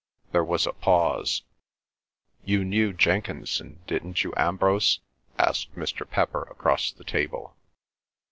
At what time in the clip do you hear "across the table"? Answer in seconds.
6.49-7.55